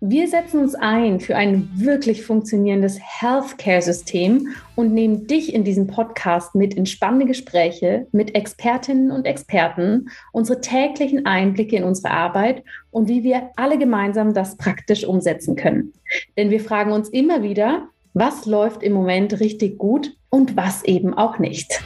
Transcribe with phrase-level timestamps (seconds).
[0.00, 6.54] Wir setzen uns ein für ein wirklich funktionierendes Healthcare-System und nehmen dich in diesem Podcast
[6.54, 12.62] mit in spannende Gespräche mit Expertinnen und Experten, unsere täglichen Einblicke in unsere Arbeit
[12.92, 15.92] und wie wir alle gemeinsam das praktisch umsetzen können.
[16.36, 21.12] Denn wir fragen uns immer wieder, was läuft im Moment richtig gut und was eben
[21.12, 21.82] auch nicht.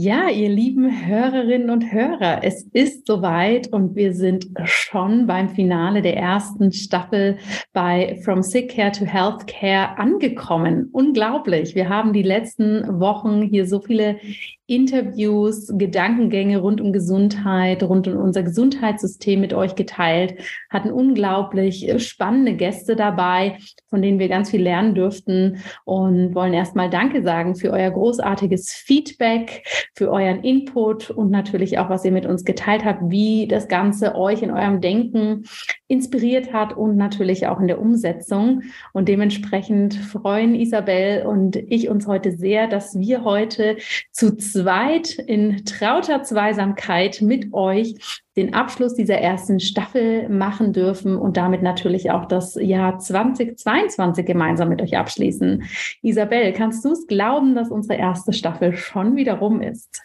[0.00, 6.02] Ja, ihr lieben Hörerinnen und Hörer, es ist soweit und wir sind schon beim Finale
[6.02, 7.38] der ersten Staffel
[7.72, 10.88] bei From Sick Care to Healthcare angekommen.
[10.92, 11.74] Unglaublich.
[11.74, 14.20] Wir haben die letzten Wochen hier so viele
[14.68, 20.34] Interviews, Gedankengänge rund um Gesundheit, rund um unser Gesundheitssystem mit euch geteilt,
[20.68, 23.56] hatten unglaublich spannende Gäste dabei,
[23.88, 28.70] von denen wir ganz viel lernen durften und wollen erstmal Danke sagen für euer großartiges
[28.70, 29.62] Feedback,
[29.94, 34.14] für euren Input und natürlich auch, was ihr mit uns geteilt habt, wie das Ganze
[34.14, 35.44] euch in eurem Denken
[35.86, 38.62] inspiriert hat und natürlich auch in der Umsetzung.
[38.92, 43.76] Und dementsprechend freuen Isabel und ich uns heute sehr, dass wir heute
[44.12, 47.94] zu zweit in trauter Zweisamkeit mit euch
[48.38, 54.68] den Abschluss dieser ersten Staffel machen dürfen und damit natürlich auch das Jahr 2022 gemeinsam
[54.68, 55.64] mit euch abschließen.
[56.02, 60.00] Isabel, kannst du es glauben, dass unsere erste Staffel schon wieder rum ist?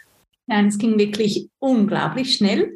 [0.47, 2.75] Nein, es ging wirklich unglaublich schnell.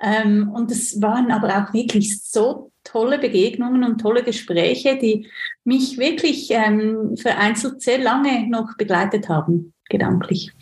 [0.00, 5.26] Ähm, und es waren aber auch wirklich so tolle Begegnungen und tolle Gespräche, die
[5.64, 10.52] mich wirklich ähm, vereinzelt sehr lange noch begleitet haben, gedanklich.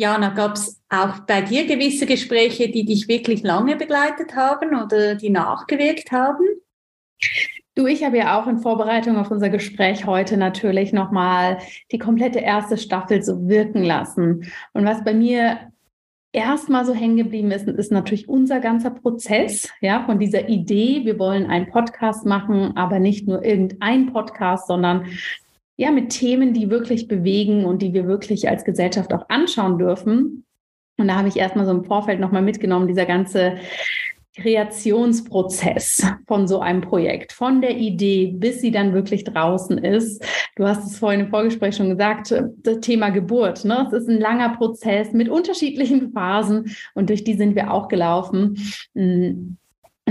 [0.00, 5.14] Jana, gab es auch bei dir gewisse Gespräche, die dich wirklich lange begleitet haben oder
[5.14, 6.46] die nachgewirkt haben?
[7.74, 11.58] Du, ich habe ja auch in Vorbereitung auf unser Gespräch heute natürlich nochmal
[11.92, 14.50] die komplette erste Staffel so wirken lassen.
[14.72, 15.70] Und was bei mir
[16.32, 21.18] erstmal so hängen geblieben ist, ist natürlich unser ganzer Prozess, ja, von dieser Idee, wir
[21.18, 25.04] wollen einen Podcast machen, aber nicht nur irgendein Podcast, sondern
[25.80, 30.44] ja, mit Themen, die wirklich bewegen und die wir wirklich als Gesellschaft auch anschauen dürfen.
[30.98, 33.54] Und da habe ich erstmal so im Vorfeld nochmal mitgenommen, dieser ganze
[34.36, 40.22] Kreationsprozess von so einem Projekt, von der Idee, bis sie dann wirklich draußen ist.
[40.54, 43.64] Du hast es vorhin im Vorgespräch schon gesagt, das Thema Geburt.
[43.64, 43.86] Ne?
[43.86, 48.58] Es ist ein langer Prozess mit unterschiedlichen Phasen und durch die sind wir auch gelaufen.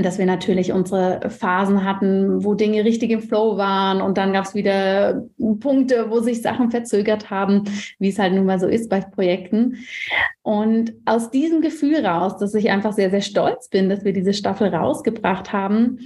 [0.03, 4.45] Dass wir natürlich unsere Phasen hatten, wo Dinge richtig im Flow waren und dann gab
[4.45, 5.23] es wieder
[5.59, 7.63] Punkte, wo sich Sachen verzögert haben,
[7.99, 9.77] wie es halt nun mal so ist bei Projekten.
[10.41, 14.33] Und aus diesem Gefühl raus, dass ich einfach sehr, sehr stolz bin, dass wir diese
[14.33, 15.99] Staffel rausgebracht haben,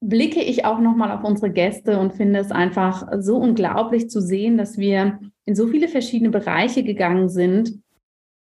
[0.00, 4.58] blicke ich auch nochmal auf unsere Gäste und finde es einfach so unglaublich zu sehen,
[4.58, 7.83] dass wir in so viele verschiedene Bereiche gegangen sind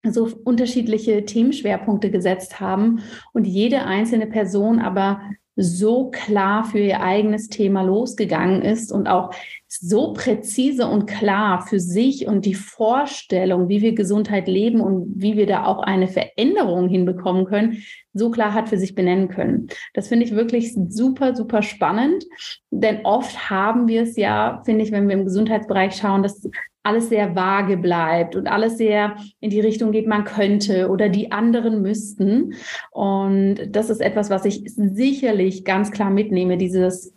[0.03, 5.21] so unterschiedliche Themenschwerpunkte gesetzt haben und jede einzelne Person aber
[5.55, 9.31] so klar für ihr eigenes Thema losgegangen ist und auch
[9.67, 15.37] so präzise und klar für sich und die Vorstellung, wie wir Gesundheit leben und wie
[15.37, 19.67] wir da auch eine Veränderung hinbekommen können, so klar hat für sich benennen können.
[19.93, 22.25] Das finde ich wirklich super, super spannend,
[22.71, 26.47] denn oft haben wir es ja, finde ich, wenn wir im Gesundheitsbereich schauen, dass
[26.83, 31.31] alles sehr vage bleibt und alles sehr in die Richtung geht, man könnte oder die
[31.31, 32.53] anderen müssten.
[32.91, 37.13] Und das ist etwas, was ich sicherlich ganz klar mitnehme, dieses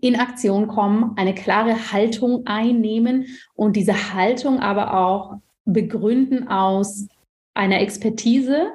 [0.00, 7.08] in Aktion kommen, eine klare Haltung einnehmen und diese Haltung aber auch begründen aus
[7.54, 8.72] einer Expertise,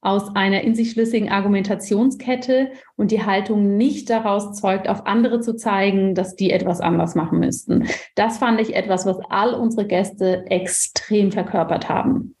[0.00, 5.56] aus einer in sich schlüssigen Argumentationskette und die Haltung nicht daraus zeugt, auf andere zu
[5.56, 7.88] zeigen, dass die etwas anders machen müssten.
[8.14, 12.34] Das fand ich etwas, was all unsere Gäste extrem verkörpert haben.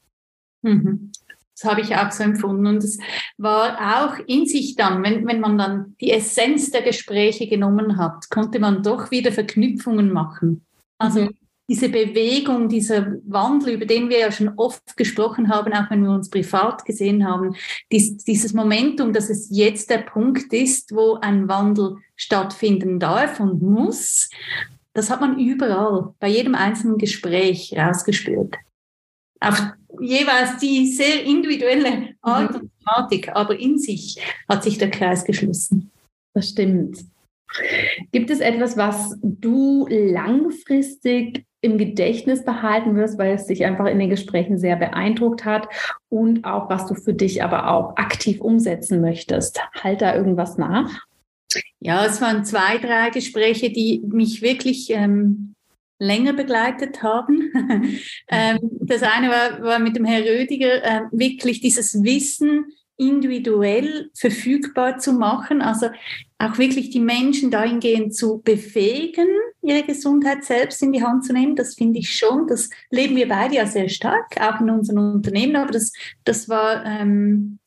[0.62, 1.12] Mhm.
[1.60, 2.66] Das habe ich auch so empfunden.
[2.66, 2.98] Und es
[3.36, 8.30] war auch in sich dann, wenn, wenn man dann die Essenz der Gespräche genommen hat,
[8.30, 10.64] konnte man doch wieder Verknüpfungen machen.
[10.98, 15.90] Also mhm diese Bewegung, dieser Wandel, über den wir ja schon oft gesprochen haben, auch
[15.90, 17.54] wenn wir uns privat gesehen haben,
[17.92, 23.60] dies, dieses Momentum, dass es jetzt der Punkt ist, wo ein Wandel stattfinden darf und
[23.60, 24.30] muss,
[24.94, 28.56] das hat man überall, bei jedem einzelnen Gespräch rausgespürt.
[29.40, 29.62] Auf
[30.00, 34.16] jeweils die sehr individuelle Art und Thematik, aber in sich
[34.48, 35.90] hat sich der Kreis geschlossen.
[36.34, 37.04] Das stimmt.
[38.10, 43.98] Gibt es etwas, was du langfristig im Gedächtnis behalten wirst, weil es dich einfach in
[43.98, 45.68] den Gesprächen sehr beeindruckt hat
[46.08, 49.60] und auch was du für dich aber auch aktiv umsetzen möchtest?
[49.74, 51.06] Halt da irgendwas nach?
[51.80, 55.54] Ja, es waren zwei, drei Gespräche, die mich wirklich ähm,
[55.98, 57.50] länger begleitet haben.
[58.28, 62.66] ähm, das eine war, war mit dem Herrn Rödiger, äh, wirklich dieses Wissen
[62.98, 65.88] individuell verfügbar zu machen, also
[66.38, 69.28] auch wirklich die Menschen dahingehend zu befähigen,
[69.62, 71.56] ihre Gesundheit selbst in die Hand zu nehmen.
[71.56, 75.56] Das finde ich schon, das leben wir beide ja sehr stark, auch in unseren Unternehmen,
[75.56, 75.92] aber das,
[76.24, 77.58] das war ähm,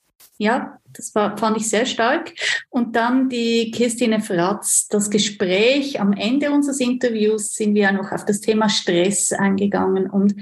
[0.42, 2.33] ja, das war, fand ich sehr stark.
[2.72, 8.12] Und dann die Christine Fratz, das Gespräch am Ende unseres Interviews sind wir ja noch
[8.12, 10.10] auf das Thema Stress eingegangen.
[10.10, 10.36] Und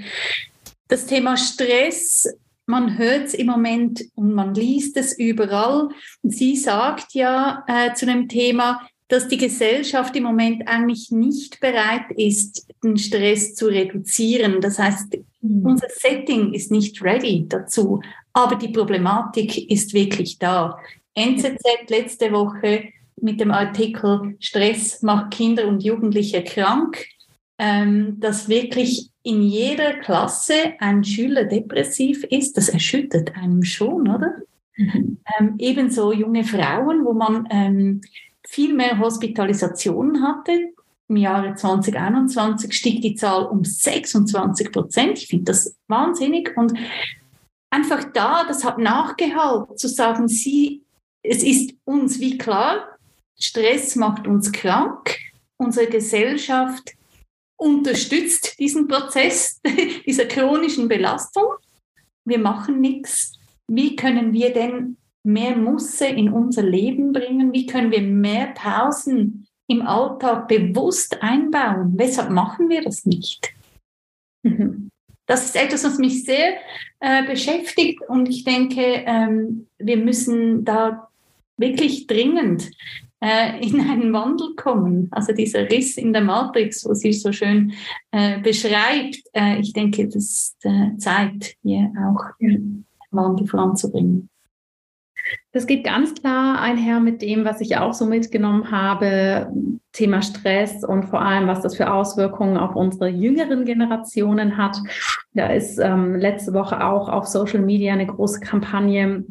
[0.88, 2.34] das Thema Stress,
[2.70, 5.88] man hört es im Moment und man liest es überall.
[6.22, 12.12] Sie sagt ja äh, zu dem Thema, dass die Gesellschaft im Moment eigentlich nicht bereit
[12.16, 14.60] ist, den Stress zu reduzieren.
[14.60, 15.66] Das heißt, mhm.
[15.66, 18.00] unser Setting ist nicht ready dazu,
[18.32, 20.78] aber die Problematik ist wirklich da.
[21.14, 22.84] NZZ letzte Woche
[23.20, 27.04] mit dem Artikel Stress macht Kinder und Jugendliche krank,
[27.58, 34.34] ähm, dass wirklich in jeder Klasse ein Schüler depressiv ist, das erschüttert einem schon, oder?
[34.76, 35.18] Mhm.
[35.38, 38.00] Ähm, ebenso junge Frauen, wo man ähm,
[38.46, 40.72] viel mehr Hospitalisationen hatte.
[41.08, 45.18] Im Jahre 2021 stieg die Zahl um 26 Prozent.
[45.18, 46.56] Ich finde das wahnsinnig.
[46.56, 46.72] Und
[47.68, 50.82] einfach da, das hat nachgehalten, zu sagen, sie,
[51.22, 52.96] es ist uns wie klar,
[53.38, 55.18] Stress macht uns krank.
[55.56, 56.94] Unsere Gesellschaft
[57.60, 59.60] unterstützt diesen Prozess
[60.06, 61.44] dieser chronischen Belastung.
[62.24, 63.38] Wir machen nichts.
[63.68, 67.52] Wie können wir denn mehr Musse in unser Leben bringen?
[67.52, 71.92] Wie können wir mehr Pausen im Alltag bewusst einbauen?
[71.96, 73.52] Weshalb machen wir das nicht?
[74.42, 74.88] Mhm.
[75.26, 76.54] Das ist etwas, was mich sehr
[76.98, 81.08] äh, beschäftigt und ich denke, ähm, wir müssen da
[81.56, 82.70] wirklich dringend
[83.20, 85.08] äh, in einen Wandel kommen.
[85.10, 87.72] Also dieser Riss in der Matrix, wo sie so schön
[88.10, 94.28] äh, beschreibt, äh, ich denke, das ist äh, Zeit, hier auch einen Wandel voranzubringen.
[95.52, 99.52] Das geht ganz klar einher mit dem, was ich auch so mitgenommen habe,
[99.92, 104.78] Thema Stress und vor allem, was das für Auswirkungen auf unsere jüngeren Generationen hat.
[105.34, 109.24] Da ist ähm, letzte Woche auch auf Social Media eine große Kampagne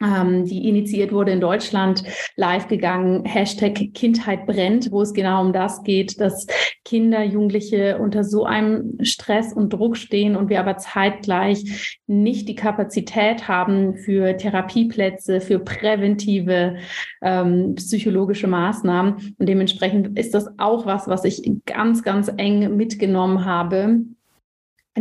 [0.00, 2.04] die initiiert wurde in Deutschland,
[2.36, 6.46] live gegangen, Hashtag Kindheit brennt, wo es genau um das geht, dass
[6.84, 12.54] Kinder, Jugendliche unter so einem Stress und Druck stehen und wir aber zeitgleich nicht die
[12.54, 16.76] Kapazität haben für Therapieplätze, für präventive
[17.22, 19.34] ähm, psychologische Maßnahmen.
[19.38, 24.04] Und dementsprechend ist das auch was, was ich ganz, ganz eng mitgenommen habe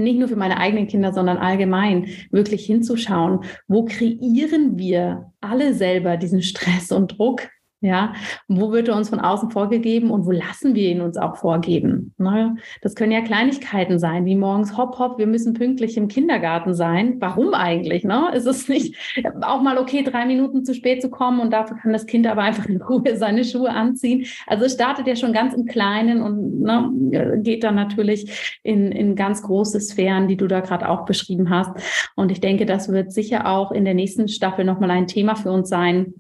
[0.04, 6.18] nicht nur für meine eigenen Kinder, sondern allgemein wirklich hinzuschauen, wo kreieren wir alle selber
[6.18, 7.50] diesen Stress und Druck
[7.82, 8.14] ja,
[8.48, 12.14] wo wird er uns von außen vorgegeben und wo lassen wir ihn uns auch vorgeben?
[12.18, 12.56] Ne?
[12.82, 17.18] Das können ja Kleinigkeiten sein, wie morgens hopp, hopp, wir müssen pünktlich im Kindergarten sein.
[17.20, 18.04] Warum eigentlich?
[18.04, 18.32] Ne?
[18.34, 18.96] Ist es nicht
[19.42, 22.42] auch mal okay, drei Minuten zu spät zu kommen und dafür kann das Kind aber
[22.44, 24.26] einfach in Ruhe seine Schuhe anziehen?
[24.48, 29.16] Also es startet ja schon ganz im Kleinen und ne, geht dann natürlich in, in
[29.16, 31.72] ganz große Sphären, die du da gerade auch beschrieben hast.
[32.16, 35.52] Und ich denke, das wird sicher auch in der nächsten Staffel nochmal ein Thema für
[35.52, 36.16] uns sein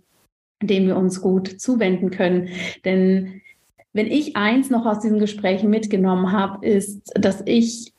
[0.62, 2.50] dem wir uns gut zuwenden können.
[2.84, 3.42] Denn
[3.94, 7.94] wenn ich eins noch aus diesen Gesprächen mitgenommen habe, ist, dass ich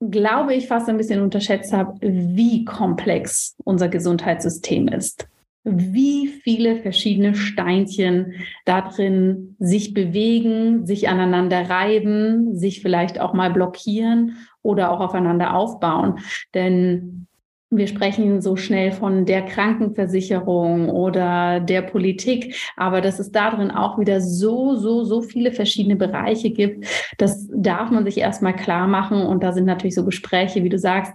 [0.00, 5.26] glaube ich fast ein bisschen unterschätzt habe, wie komplex unser Gesundheitssystem ist.
[5.64, 8.34] Wie viele verschiedene Steinchen
[8.64, 15.54] da drin sich bewegen, sich aneinander reiben, sich vielleicht auch mal blockieren oder auch aufeinander
[15.54, 16.20] aufbauen.
[16.54, 17.26] Denn
[17.70, 23.98] wir sprechen so schnell von der Krankenversicherung oder der Politik, aber dass es darin auch
[23.98, 26.86] wieder so, so, so viele verschiedene Bereiche gibt,
[27.18, 29.20] das darf man sich erstmal klar machen.
[29.22, 31.12] Und da sind natürlich so Gespräche, wie du sagst,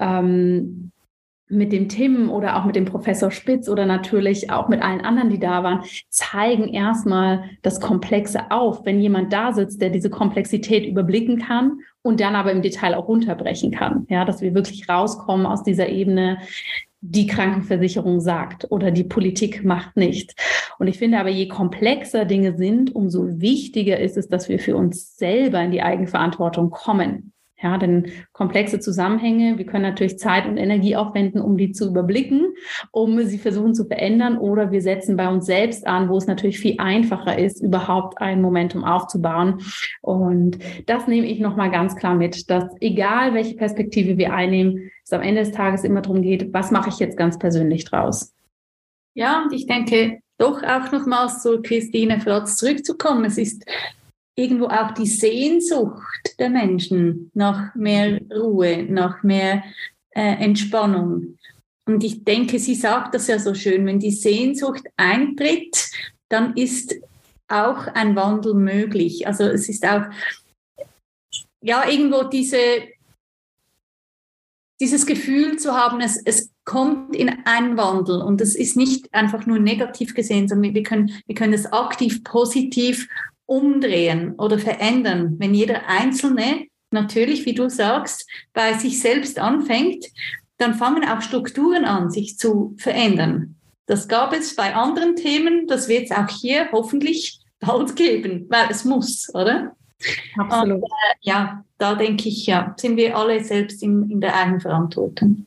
[0.00, 0.92] ähm,
[1.48, 5.30] mit dem Tim oder auch mit dem Professor Spitz oder natürlich auch mit allen anderen,
[5.30, 8.84] die da waren, zeigen erstmal das Komplexe auf.
[8.84, 13.08] Wenn jemand da sitzt, der diese Komplexität überblicken kann und dann aber im Detail auch
[13.08, 14.06] runterbrechen kann.
[14.08, 16.38] Ja, dass wir wirklich rauskommen aus dieser Ebene,
[17.00, 20.34] die Krankenversicherung sagt oder die Politik macht nicht.
[20.78, 24.76] Und ich finde aber, je komplexer Dinge sind, umso wichtiger ist es, dass wir für
[24.76, 27.32] uns selber in die Eigenverantwortung kommen.
[27.62, 32.54] Ja, denn komplexe Zusammenhänge, wir können natürlich Zeit und Energie aufwenden, um die zu überblicken,
[32.90, 36.58] um sie versuchen zu verändern, oder wir setzen bei uns selbst an, wo es natürlich
[36.58, 39.62] viel einfacher ist, überhaupt ein Momentum aufzubauen.
[40.02, 45.14] Und das nehme ich nochmal ganz klar mit, dass egal welche Perspektive wir einnehmen, es
[45.14, 48.34] am Ende des Tages immer darum geht, was mache ich jetzt ganz persönlich draus?
[49.14, 53.24] Ja, und ich denke, doch auch nochmals zu Christine Fratz zurückzukommen.
[53.24, 53.64] Es ist
[54.36, 59.64] irgendwo auch die Sehnsucht der Menschen nach mehr Ruhe, nach mehr
[60.10, 61.38] äh, Entspannung.
[61.86, 65.88] Und ich denke, sie sagt das ja so schön, wenn die Sehnsucht eintritt,
[66.28, 66.94] dann ist
[67.48, 69.26] auch ein Wandel möglich.
[69.26, 70.02] Also es ist auch,
[71.62, 72.58] ja, irgendwo diese,
[74.80, 79.46] dieses Gefühl zu haben, es, es kommt in einen Wandel und es ist nicht einfach
[79.46, 83.08] nur negativ gesehen, sondern wir können, wir können es aktiv positiv
[83.46, 90.06] umdrehen oder verändern, wenn jeder Einzelne natürlich, wie du sagst, bei sich selbst anfängt,
[90.58, 93.56] dann fangen auch Strukturen an, sich zu verändern.
[93.86, 98.66] Das gab es bei anderen Themen, das wird es auch hier hoffentlich bald geben, weil
[98.70, 99.76] es muss, oder?
[100.36, 100.82] Absolut.
[100.82, 105.46] Und, äh, ja, da denke ich, ja, sind wir alle selbst in, in der Eigenverantwortung.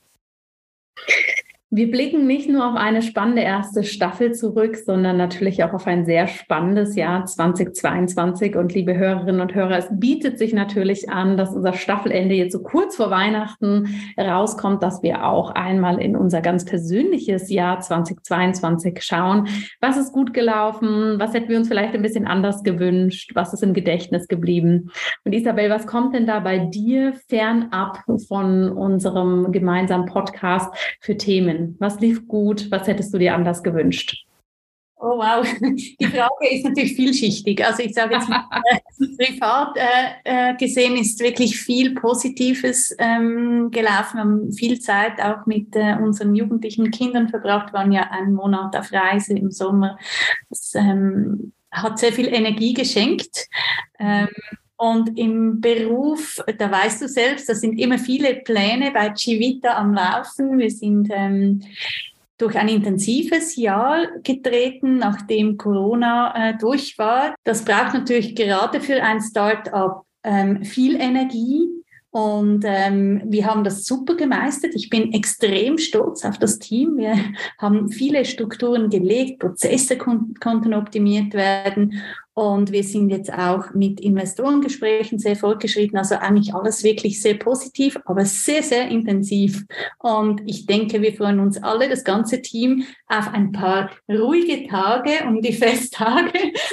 [1.71, 6.03] Wir blicken nicht nur auf eine spannende erste Staffel zurück, sondern natürlich auch auf ein
[6.03, 8.55] sehr spannendes Jahr 2022.
[8.55, 12.63] Und liebe Hörerinnen und Hörer, es bietet sich natürlich an, dass unser Staffelende jetzt so
[12.63, 19.47] kurz vor Weihnachten rauskommt, dass wir auch einmal in unser ganz persönliches Jahr 2022 schauen.
[19.79, 21.19] Was ist gut gelaufen?
[21.19, 23.33] Was hätten wir uns vielleicht ein bisschen anders gewünscht?
[23.35, 24.89] Was ist im Gedächtnis geblieben?
[25.23, 31.58] Und Isabel, was kommt denn da bei dir fernab von unserem gemeinsamen Podcast für Themen?
[31.79, 32.69] Was lief gut?
[32.71, 34.25] Was hättest du dir anders gewünscht?
[35.01, 37.65] Oh wow, die Frage ist natürlich vielschichtig.
[37.65, 43.71] Also ich sage jetzt mal, äh, privat äh, äh, gesehen ist wirklich viel Positives ähm,
[43.71, 44.17] gelaufen.
[44.17, 48.33] Wir haben viel Zeit auch mit äh, unseren jugendlichen Kindern verbracht, wir waren ja einen
[48.33, 49.97] Monat auf Reise im Sommer.
[50.49, 53.47] Das ähm, hat sehr viel Energie geschenkt.
[53.99, 54.27] Ähm,
[54.79, 59.93] und im Beruf, da weißt du selbst, da sind immer viele Pläne bei Civita am
[59.93, 60.57] Laufen.
[60.57, 61.61] Wir sind ähm,
[62.37, 67.35] durch ein intensives Jahr getreten, nachdem Corona äh, durch war.
[67.43, 71.67] Das braucht natürlich gerade für ein Start-up ähm, viel Energie.
[72.11, 74.73] Und ähm, wir haben das super gemeistert.
[74.75, 76.95] Ich bin extrem stolz auf das Team.
[76.95, 77.15] Wir
[77.59, 82.01] haben viele Strukturen gelegt, Prozesse kon konnten optimiert werden.
[82.39, 85.97] Und wir sind jetzt auch mit Investorengesprächen sehr fortgeschritten.
[85.97, 89.65] Also eigentlich alles wirklich sehr positiv, aber sehr, sehr intensiv.
[89.97, 95.27] Und ich denke, wir freuen uns alle, das ganze Team, auf ein paar ruhige Tage
[95.27, 96.31] um die Festtage.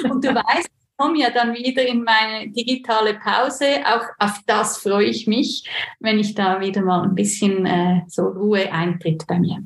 [0.09, 3.65] Und du weißt, ich komme ja dann wieder in meine digitale Pause.
[3.85, 5.69] Auch auf das freue ich mich,
[5.99, 9.57] wenn ich da wieder mal ein bisschen äh, so Ruhe eintritt bei mir.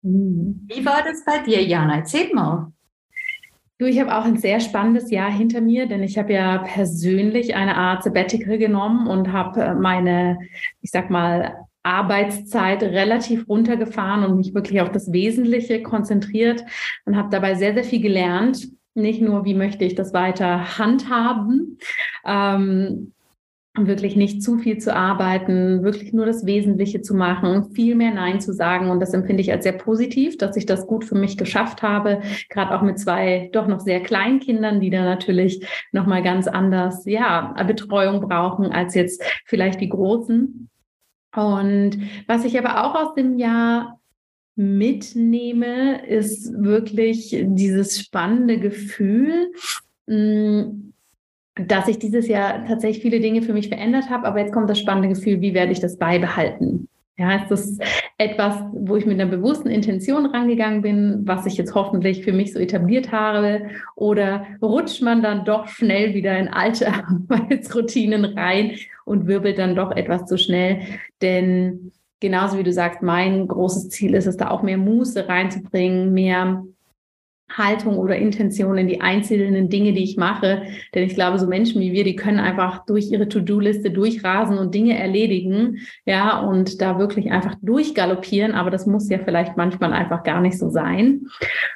[0.00, 0.66] Mhm.
[0.68, 1.96] Wie war das bei dir, Jana?
[1.96, 2.72] Erzähl mal.
[3.80, 7.54] Du, ich habe auch ein sehr spannendes Jahr hinter mir, denn ich habe ja persönlich
[7.54, 10.38] eine Art Sabbatical genommen und habe äh, meine,
[10.82, 16.62] ich sag mal, Arbeitszeit relativ runtergefahren und mich wirklich auf das Wesentliche konzentriert
[17.06, 18.68] und habe dabei sehr, sehr viel gelernt.
[18.94, 21.78] Nicht nur, wie möchte ich das weiter handhaben,
[22.26, 23.14] ähm,
[23.86, 28.40] wirklich nicht zu viel zu arbeiten, wirklich nur das Wesentliche zu machen, viel mehr Nein
[28.40, 28.90] zu sagen.
[28.90, 32.20] Und das empfinde ich als sehr positiv, dass ich das gut für mich geschafft habe,
[32.48, 37.04] gerade auch mit zwei doch noch sehr kleinen Kindern, die da natürlich nochmal ganz anders,
[37.06, 40.68] ja, Betreuung brauchen als jetzt vielleicht die Großen.
[41.36, 44.00] Und was ich aber auch aus dem Jahr
[44.56, 49.52] mitnehme, ist wirklich dieses spannende Gefühl,
[50.06, 50.89] hm,
[51.66, 54.78] dass ich dieses Jahr tatsächlich viele Dinge für mich verändert habe, aber jetzt kommt das
[54.78, 56.88] spannende Gefühl, wie werde ich das beibehalten?
[57.20, 57.78] Ja, ist das
[58.16, 62.54] etwas, wo ich mit einer bewussten Intention rangegangen bin, was ich jetzt hoffentlich für mich
[62.54, 63.68] so etabliert habe?
[63.94, 66.86] Oder rutscht man dann doch schnell wieder in alte
[67.28, 70.80] Arbeitsroutinen rein und wirbelt dann doch etwas zu schnell?
[71.20, 76.14] Denn genauso wie du sagst, mein großes Ziel ist es, da auch mehr Muße reinzubringen,
[76.14, 76.64] mehr
[77.56, 80.62] Haltung oder Intention in die einzelnen Dinge, die ich mache.
[80.94, 84.74] Denn ich glaube, so Menschen wie wir, die können einfach durch ihre To-Do-Liste durchrasen und
[84.74, 88.52] Dinge erledigen, ja, und da wirklich einfach durchgaloppieren.
[88.52, 91.26] Aber das muss ja vielleicht manchmal einfach gar nicht so sein.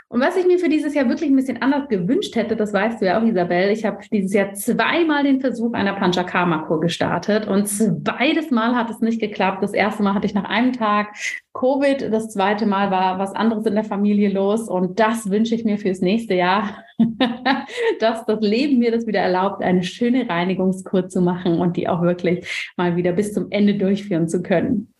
[0.08, 3.00] Und was ich mir für dieses Jahr wirklich ein bisschen anders gewünscht hätte, das weißt
[3.00, 7.68] du ja auch, Isabel, ich habe dieses Jahr zweimal den Versuch einer Panchakarma-Kur gestartet und
[8.04, 9.62] beides Mal hat es nicht geklappt.
[9.62, 11.14] Das erste Mal hatte ich nach einem Tag
[11.54, 15.64] Covid, das zweite Mal war was anderes in der Familie los und das wünsche ich
[15.64, 16.84] mir fürs nächste Jahr,
[18.00, 22.02] dass das Leben mir das wieder erlaubt, eine schöne Reinigungskur zu machen und die auch
[22.02, 24.92] wirklich mal wieder bis zum Ende durchführen zu können.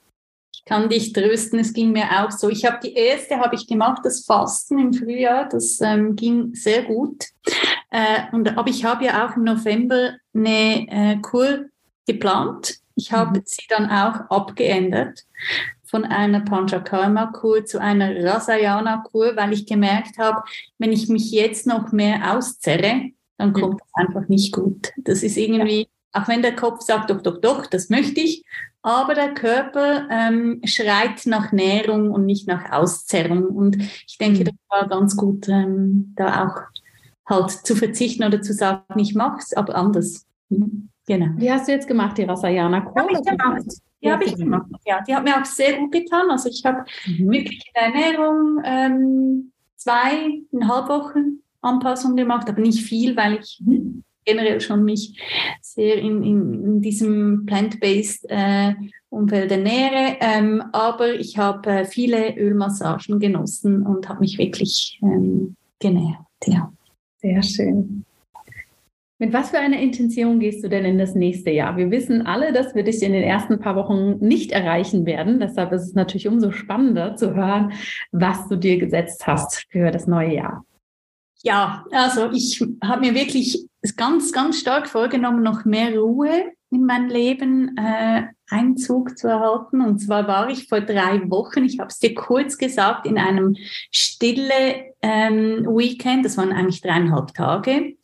[0.55, 2.49] Ich kann dich trösten, es ging mir auch so.
[2.49, 6.85] Ich habe die erste habe ich gemacht, das Fasten im Frühjahr, das ähm, ging sehr
[6.85, 7.25] gut.
[7.91, 11.65] Äh, und, aber ich habe ja auch im November eine äh, Kur
[12.07, 12.79] geplant.
[12.95, 13.43] Ich habe mhm.
[13.45, 15.25] sie dann auch abgeändert
[15.95, 20.43] von einer Panchakarma-Kur zu einer Rasayana-Kur, weil ich gemerkt habe,
[20.77, 24.91] wenn ich mich jetzt noch mehr auszerre, dann kommt es einfach nicht gut.
[24.97, 28.45] Das ist irgendwie, auch wenn der Kopf sagt, doch, doch, doch, das möchte ich,
[28.83, 33.45] aber der Körper ähm, schreit nach Nährung und nicht nach Auszerrung.
[33.45, 33.77] Und
[34.09, 34.45] ich denke, mhm.
[34.47, 36.57] das war ganz gut, ähm, da auch
[37.25, 40.27] halt zu verzichten oder zu sagen, ich mache es, aber anders.
[40.49, 40.89] Mhm.
[41.07, 41.27] Genau.
[41.37, 43.03] Wie hast du jetzt gemacht, die Rasayana Kur?
[43.03, 43.65] Habe ich gemacht.
[44.03, 44.67] Die habe ich gemacht.
[44.87, 46.31] Ja, die hat mir auch sehr gut getan.
[46.31, 47.31] Also ich habe mhm.
[47.31, 54.03] wirklich in der Ernährung ähm, zweieinhalb Wochen Anpassung gemacht, aber nicht viel, weil ich mhm.
[54.25, 55.19] generell schon mich
[55.63, 58.75] sehr in, in, in diesem plant-based äh,
[59.09, 60.17] Umfeld ernähre.
[60.21, 66.19] Ähm, aber ich habe äh, viele Ölmassagen genossen und habe mich wirklich ähm, genährt.
[66.47, 66.73] Ja.
[67.19, 68.04] Sehr schön.
[69.19, 71.77] Mit was für einer Intention gehst du denn in das nächste Jahr?
[71.77, 75.39] Wir wissen alle, dass wir dich in den ersten paar Wochen nicht erreichen werden.
[75.39, 77.73] Deshalb ist es natürlich umso spannender zu hören,
[78.11, 80.65] was du dir gesetzt hast für das neue Jahr.
[81.43, 83.67] Ja, also ich habe mir wirklich
[83.97, 89.81] ganz, ganz stark vorgenommen, noch mehr Ruhe in mein Leben äh, Einzug zu erhalten.
[89.81, 93.55] Und zwar war ich vor drei Wochen, ich habe es dir kurz gesagt, in einem
[93.93, 97.95] stille ähm, Weekend, das waren eigentlich dreieinhalb Tage,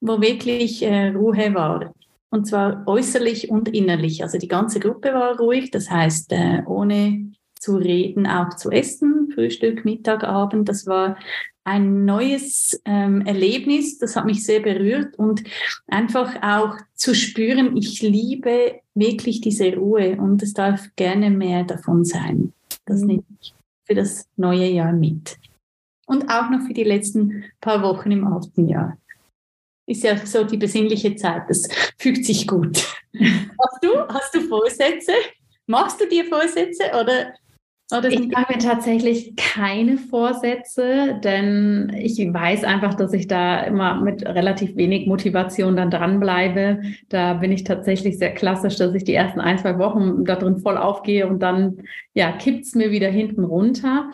[0.00, 1.94] wo wirklich äh, Ruhe war.
[2.30, 4.22] Und zwar äußerlich und innerlich.
[4.22, 9.30] Also die ganze Gruppe war ruhig, das heißt, äh, ohne zu reden, auch zu essen,
[9.34, 10.68] Frühstück, Mittag, Abend.
[10.68, 11.18] Das war
[11.64, 15.42] ein neues ähm, Erlebnis, das hat mich sehr berührt und
[15.88, 22.04] einfach auch zu spüren, ich liebe wirklich diese Ruhe und es darf gerne mehr davon
[22.04, 22.52] sein.
[22.86, 23.54] Das nehme ich
[23.84, 25.38] für das neue Jahr mit.
[26.06, 28.96] Und auch noch für die letzten paar Wochen im alten Jahr
[29.90, 31.42] ist ja so die besinnliche Zeit.
[31.48, 32.78] Das fügt sich gut.
[33.18, 35.12] Hast du, hast du Vorsätze?
[35.66, 37.32] Machst du dir Vorsätze oder
[37.92, 44.00] oder ich mache mir tatsächlich keine Vorsätze, denn ich weiß einfach, dass ich da immer
[44.00, 46.82] mit relativ wenig Motivation dann dranbleibe.
[47.08, 50.58] Da bin ich tatsächlich sehr klassisch, dass ich die ersten ein, zwei Wochen da drin
[50.58, 51.78] voll aufgehe und dann
[52.14, 54.10] ja, kippt es mir wieder hinten runter.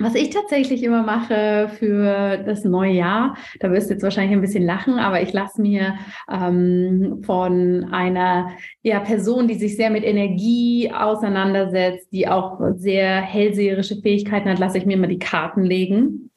[0.00, 4.40] Was ich tatsächlich immer mache für das neue Jahr, da wirst du jetzt wahrscheinlich ein
[4.40, 5.96] bisschen lachen, aber ich lasse mir
[6.30, 8.50] ähm, von einer
[8.82, 14.78] ja, Person, die sich sehr mit Energie auseinandersetzt, die auch sehr hellseherische Fähigkeiten hat, lasse
[14.78, 16.30] ich mir immer die Karten legen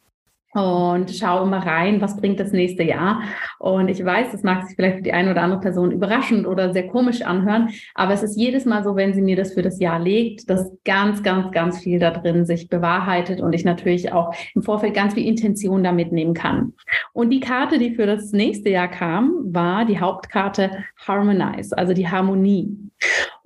[0.54, 3.22] und schaue mal rein, was bringt das nächste Jahr.
[3.60, 6.74] Und ich weiß, das mag sich vielleicht für die eine oder andere Person überraschend oder
[6.74, 9.80] sehr komisch anhören, aber es ist jedes Mal so, wenn sie mir das für das
[9.80, 14.34] Jahr legt, dass ganz, ganz, ganz viel da drin sich bewahrheitet und ich natürlich auch
[14.54, 16.74] im Vorfeld ganz viel Intention da mitnehmen kann.
[17.14, 20.72] Und die Karte, die für das nächste Jahr kam, war die Hauptkarte
[21.08, 22.78] Harmonize, also die Harmonie.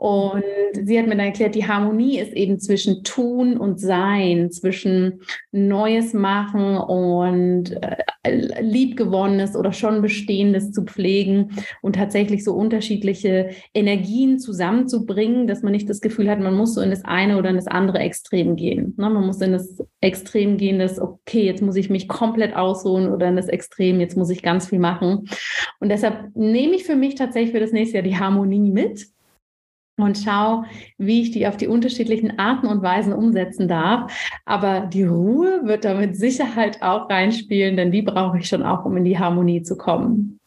[0.06, 0.44] Und
[0.84, 6.14] sie hat mir dann erklärt, die Harmonie ist eben zwischen Tun und Sein, zwischen Neues
[6.14, 15.48] machen und äh, Liebgewonnenes oder schon Bestehendes zu pflegen und tatsächlich so unterschiedliche Energien zusammenzubringen,
[15.48, 17.66] dass man nicht das Gefühl hat, man muss so in das eine oder in das
[17.66, 18.94] andere Extrem gehen.
[18.98, 19.10] Ne?
[19.10, 23.28] Man muss in das Extrem gehen, dass, okay, jetzt muss ich mich komplett ausruhen oder
[23.28, 25.28] in das Extrem, jetzt muss ich ganz viel machen.
[25.80, 29.15] Und deshalb nehme ich für mich tatsächlich für das nächste Jahr die Harmonie mit
[29.98, 30.66] und schau,
[30.98, 34.12] wie ich die auf die unterschiedlichen Arten und Weisen umsetzen darf.
[34.46, 38.86] Aber die Ruhe wird da mit Sicherheit auch reinspielen, denn die brauche ich schon auch,
[38.86, 40.40] um in die Harmonie zu kommen.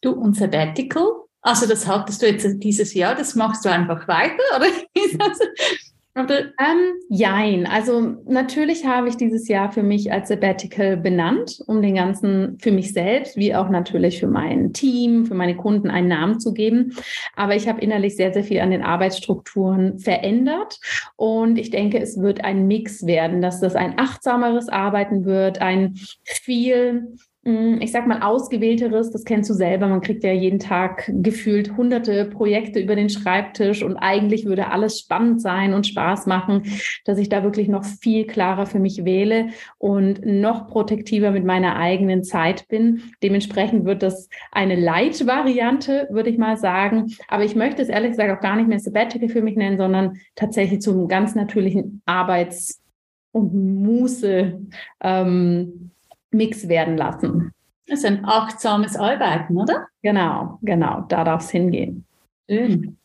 [0.00, 1.06] Du, und Sabbatical?
[1.42, 4.66] Also das hattest du jetzt dieses Jahr, das machst du einfach weiter, oder?
[6.16, 7.66] Ähm, jein.
[7.66, 12.72] Also natürlich habe ich dieses Jahr für mich als Sabbatical benannt, um den ganzen für
[12.72, 16.96] mich selbst, wie auch natürlich für mein Team, für meine Kunden einen Namen zu geben.
[17.34, 20.80] Aber ich habe innerlich sehr, sehr viel an den Arbeitsstrukturen verändert.
[21.16, 25.96] Und ich denke, es wird ein Mix werden, dass das ein achtsameres Arbeiten wird, ein
[26.24, 27.08] viel
[27.46, 29.86] ich sag mal, ausgewählteres, das kennst du selber.
[29.86, 34.98] Man kriegt ja jeden Tag gefühlt hunderte Projekte über den Schreibtisch und eigentlich würde alles
[34.98, 36.64] spannend sein und Spaß machen,
[37.04, 41.76] dass ich da wirklich noch viel klarer für mich wähle und noch protektiver mit meiner
[41.76, 43.02] eigenen Zeit bin.
[43.22, 47.14] Dementsprechend wird das eine Light-Variante, würde ich mal sagen.
[47.28, 50.18] Aber ich möchte es ehrlich gesagt auch gar nicht mehr Sabbatical für mich nennen, sondern
[50.34, 52.82] tatsächlich zum ganz natürlichen Arbeits-
[53.30, 54.62] und Muße.
[55.00, 55.92] Ähm,
[56.36, 57.52] Mix werden lassen.
[57.86, 59.86] Das ist ein achtsames Arbeiten, oder?
[60.02, 62.04] Genau, genau, da darf es hingehen.
[62.48, 62.98] Schön.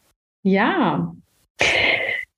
[0.43, 1.13] Ja.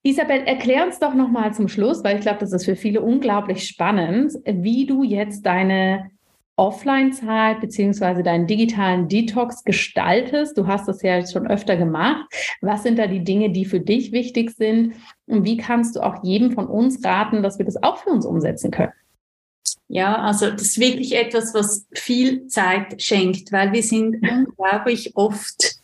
[0.03, 3.65] Isabel, erklär uns doch nochmal zum Schluss, weil ich glaube, das ist für viele unglaublich
[3.65, 6.11] spannend, wie du jetzt deine
[6.55, 10.57] Offline-Zeit beziehungsweise deinen digitalen Detox gestaltest.
[10.57, 12.25] Du hast das ja jetzt schon öfter gemacht.
[12.61, 14.93] Was sind da die Dinge, die für dich wichtig sind?
[15.25, 18.25] Und wie kannst du auch jedem von uns raten, dass wir das auch für uns
[18.25, 18.91] umsetzen können?
[19.87, 25.75] Ja, also das ist wirklich etwas, was viel Zeit schenkt, weil wir sind unglaublich oft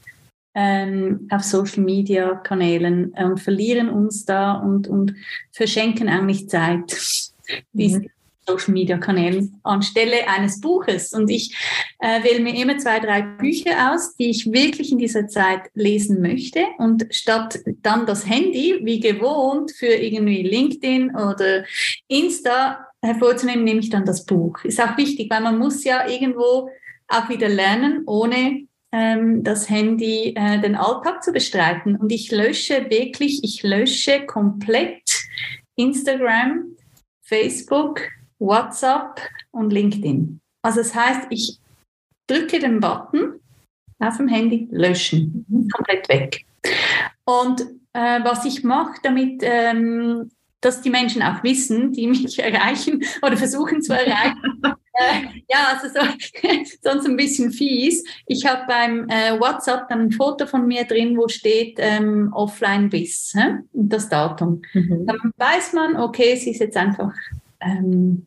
[0.56, 5.14] ähm, auf Social Media Kanälen und verlieren uns da und, und
[5.52, 6.98] verschenken eigentlich Zeit.
[7.74, 8.08] Mhm.
[8.50, 11.14] Social Media Kanälen anstelle eines Buches.
[11.14, 11.56] Und ich
[12.00, 16.22] äh, wähle mir immer zwei, drei Bücher aus, die ich wirklich in dieser Zeit lesen
[16.22, 16.66] möchte.
[16.78, 21.64] Und statt dann das Handy, wie gewohnt, für irgendwie LinkedIn oder
[22.08, 24.64] Insta hervorzunehmen, nehme ich dann das Buch.
[24.64, 26.70] Ist auch wichtig, weil man muss ja irgendwo
[27.08, 31.96] auch wieder lernen, ohne ähm, das Handy äh, den Alltag zu bestreiten.
[31.96, 35.04] Und ich lösche wirklich, ich lösche komplett
[35.76, 36.76] Instagram,
[37.22, 38.02] Facebook,
[38.40, 40.40] WhatsApp und LinkedIn.
[40.62, 41.60] Also das heißt, ich
[42.28, 43.40] drücke den Button
[44.00, 46.46] auf dem Handy, löschen, komplett weg.
[47.26, 47.62] Und
[47.94, 53.38] äh, was ich mache, damit ähm, dass die Menschen auch wissen, die mich erreichen oder
[53.38, 54.62] versuchen zu erreichen.
[54.94, 56.06] äh, ja, also so,
[56.82, 58.04] sonst ein bisschen fies.
[58.26, 62.90] Ich habe beim äh, WhatsApp dann ein Foto von mir drin, wo steht ähm, offline
[62.90, 63.60] bis hä?
[63.74, 64.62] und das Datum.
[64.74, 65.06] Mhm.
[65.06, 67.14] Dann weiß man, okay, sie ist jetzt einfach
[67.62, 68.26] ähm,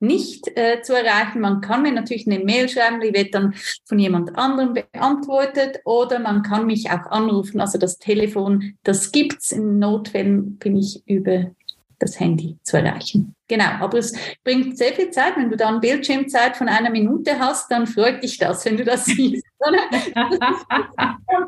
[0.00, 1.40] nicht äh, zu erreichen.
[1.40, 6.18] Man kann mir natürlich eine Mail schreiben, die wird dann von jemand anderem beantwortet oder
[6.18, 7.60] man kann mich auch anrufen.
[7.60, 9.52] Also das Telefon, das gibt es.
[9.52, 11.50] In Notfällen bin ich über
[11.98, 13.34] das Handy zu erreichen.
[13.48, 15.36] Genau, aber es bringt sehr viel Zeit.
[15.36, 19.04] Wenn du dann Bildschirmzeit von einer Minute hast, dann freut dich das, wenn du das
[19.06, 19.44] siehst.
[19.58, 19.76] Und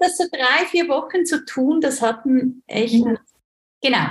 [0.01, 3.05] das so drei, vier Wochen zu tun, das hatten echt,
[3.83, 4.07] genau.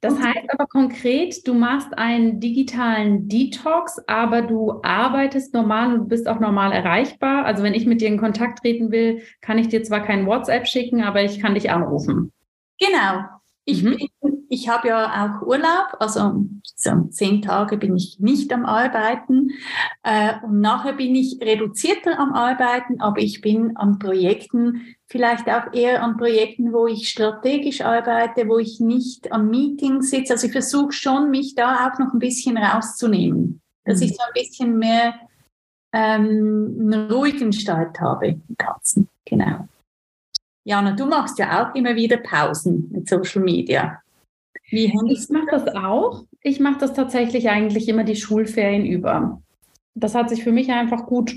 [0.00, 6.28] Das heißt aber konkret, du machst einen digitalen Detox, aber du arbeitest normal und bist
[6.28, 7.46] auch normal erreichbar.
[7.46, 10.66] Also wenn ich mit dir in Kontakt treten will, kann ich dir zwar kein WhatsApp
[10.66, 12.30] schicken, aber ich kann dich anrufen.
[12.78, 13.24] Genau,
[13.64, 13.96] ich, mhm.
[14.48, 19.50] ich habe ja auch Urlaub, also so zehn Tage bin ich nicht am Arbeiten
[20.02, 25.72] äh, und nachher bin ich reduzierter am Arbeiten, aber ich bin an Projekten, vielleicht auch
[25.72, 30.34] eher an Projekten, wo ich strategisch arbeite, wo ich nicht an Meetings sitze.
[30.34, 34.06] Also ich versuche schon, mich da auch noch ein bisschen rauszunehmen, dass mhm.
[34.06, 35.14] ich so ein bisschen mehr
[35.92, 39.08] ähm, einen ruhigen Start habe im Ganzen.
[39.24, 39.68] Genau.
[40.64, 44.00] Jana, du machst ja auch immer wieder Pausen mit Social Media.
[44.70, 46.24] Wie ich mache das auch.
[46.40, 49.40] Ich mache das tatsächlich eigentlich immer die Schulferien über.
[49.94, 51.34] Das hat sich für mich einfach gut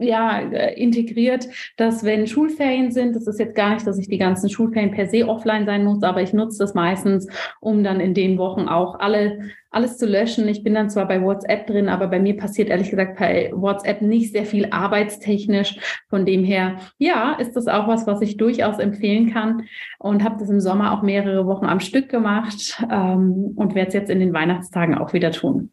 [0.00, 4.18] ja, äh, integriert, dass wenn Schulferien sind, das ist jetzt gar nicht, dass ich die
[4.18, 7.28] ganzen Schulferien per se offline sein muss, aber ich nutze das meistens,
[7.60, 10.48] um dann in den Wochen auch alle, alles zu löschen.
[10.48, 14.02] Ich bin dann zwar bei WhatsApp drin, aber bei mir passiert ehrlich gesagt bei WhatsApp
[14.02, 15.78] nicht sehr viel arbeitstechnisch.
[16.08, 19.64] Von dem her, ja, ist das auch was, was ich durchaus empfehlen kann
[19.98, 23.94] und habe das im Sommer auch mehrere Wochen am Stück gemacht ähm, und werde es
[23.94, 25.70] jetzt in den Weihnachtstagen auch wieder tun.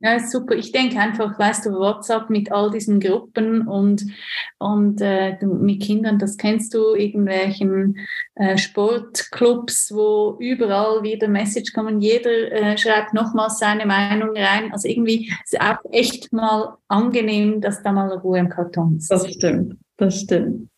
[0.00, 0.54] Ja, super.
[0.54, 4.04] Ich denke einfach, weißt du, WhatsApp mit all diesen Gruppen und,
[4.58, 7.96] und äh, mit Kindern, das kennst du, irgendwelchen
[8.34, 14.70] äh, Sportclubs, wo überall wieder Message kommen, jeder äh, schreibt nochmals seine Meinung rein.
[14.70, 19.10] Also irgendwie ist es auch echt mal angenehm, dass da mal Ruhe im Karton ist.
[19.10, 20.68] Das stimmt, das stimmt.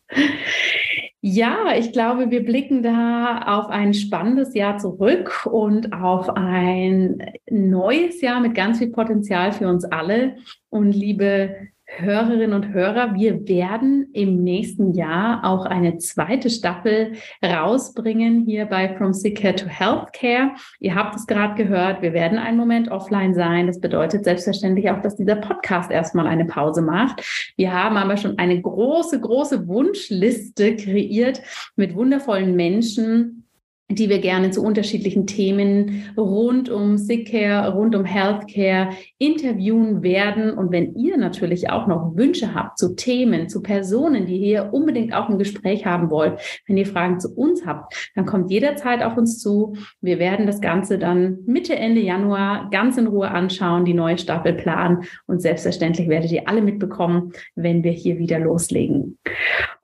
[1.20, 8.20] Ja, ich glaube, wir blicken da auf ein spannendes Jahr zurück und auf ein neues
[8.20, 10.36] Jahr mit ganz viel Potenzial für uns alle.
[10.70, 11.56] Und liebe
[11.90, 18.94] Hörerinnen und Hörer, wir werden im nächsten Jahr auch eine zweite Staffel rausbringen hier bei
[18.94, 20.50] From Sick Care to Healthcare.
[20.80, 23.66] Ihr habt es gerade gehört, wir werden einen Moment offline sein.
[23.66, 27.24] Das bedeutet selbstverständlich auch, dass dieser Podcast erstmal eine Pause macht.
[27.56, 31.40] Wir haben aber schon eine große, große Wunschliste kreiert
[31.74, 33.47] mit wundervollen Menschen,
[33.90, 40.52] die wir gerne zu unterschiedlichen Themen rund um Sick Care, rund um Healthcare interviewen werden.
[40.52, 45.14] Und wenn ihr natürlich auch noch Wünsche habt zu Themen, zu Personen, die ihr unbedingt
[45.14, 49.16] auch ein Gespräch haben wollt, wenn ihr Fragen zu uns habt, dann kommt jederzeit auf
[49.16, 49.74] uns zu.
[50.02, 54.52] Wir werden das Ganze dann Mitte, Ende Januar ganz in Ruhe anschauen, die neue Staffel
[54.52, 59.16] planen und selbstverständlich werdet ihr alle mitbekommen, wenn wir hier wieder loslegen.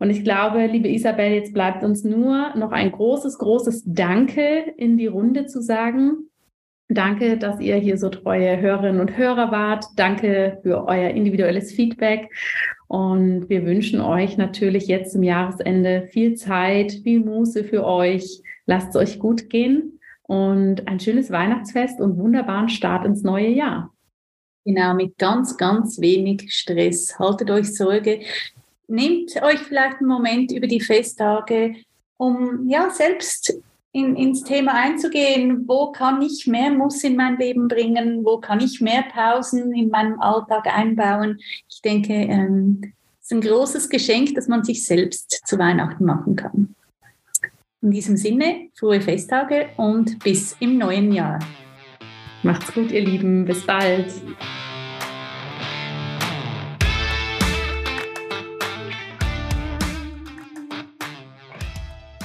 [0.04, 4.98] Und ich glaube, liebe Isabel, jetzt bleibt uns nur noch ein großes, großes Danke in
[4.98, 6.28] die Runde zu sagen.
[6.90, 9.86] Danke, dass ihr hier so treue Hörerinnen und Hörer wart.
[9.96, 12.28] Danke für euer individuelles Feedback.
[12.86, 18.42] Und wir wünschen euch natürlich jetzt zum Jahresende viel Zeit, viel Muße für euch.
[18.66, 23.90] Lasst es euch gut gehen und ein schönes Weihnachtsfest und wunderbaren Start ins neue Jahr.
[24.66, 27.18] Genau, mit ganz, ganz wenig Stress.
[27.18, 28.20] Haltet euch Sorge.
[28.86, 31.74] Nehmt euch vielleicht einen Moment über die Festtage,
[32.16, 33.54] um ja selbst
[33.92, 38.60] in, ins Thema einzugehen, wo kann ich mehr Muss in mein Leben bringen, wo kann
[38.60, 41.38] ich mehr Pausen in meinem Alltag einbauen.
[41.70, 42.80] Ich denke, ähm,
[43.20, 46.74] es ist ein großes Geschenk, das man sich selbst zu Weihnachten machen kann.
[47.80, 51.38] In diesem Sinne, frohe Festtage und bis im neuen Jahr.
[52.42, 53.44] Macht's gut, ihr Lieben.
[53.44, 54.12] Bis bald.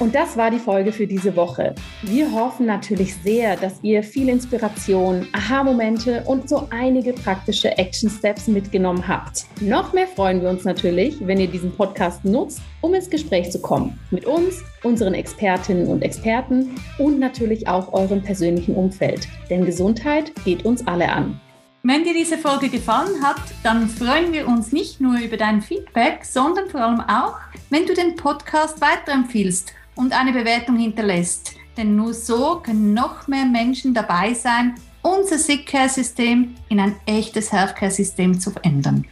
[0.00, 1.74] Und das war die Folge für diese Woche.
[2.00, 9.06] Wir hoffen natürlich sehr, dass ihr viel Inspiration, Aha-Momente und so einige praktische Action-Steps mitgenommen
[9.06, 9.44] habt.
[9.60, 13.60] Noch mehr freuen wir uns natürlich, wenn ihr diesen Podcast nutzt, um ins Gespräch zu
[13.60, 14.00] kommen.
[14.10, 19.28] Mit uns, unseren Expertinnen und Experten und natürlich auch eurem persönlichen Umfeld.
[19.50, 21.38] Denn Gesundheit geht uns alle an.
[21.82, 26.24] Wenn dir diese Folge gefallen hat, dann freuen wir uns nicht nur über dein Feedback,
[26.24, 27.36] sondern vor allem auch,
[27.68, 31.56] wenn du den Podcast weiterempfiehlst und eine Bewertung hinterlässt.
[31.76, 36.96] Denn nur so können noch mehr Menschen dabei sein, unser Sick Care System in ein
[37.06, 39.06] echtes Healthcare System zu verändern.